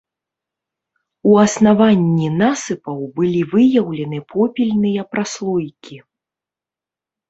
[1.31, 6.05] У аснаванні насыпаў былі выяўлены попельныя праслойкі.